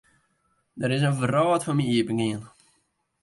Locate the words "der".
0.79-0.93